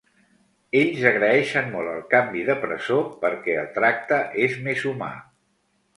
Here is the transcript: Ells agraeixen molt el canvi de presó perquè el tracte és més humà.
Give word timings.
Ells 0.79 1.01
agraeixen 1.09 1.69
molt 1.75 1.91
el 1.91 2.01
canvi 2.15 2.45
de 2.49 2.57
presó 2.63 2.97
perquè 3.27 3.59
el 3.65 3.69
tracte 3.79 4.23
és 4.47 4.57
més 4.69 4.87
humà. 4.95 5.13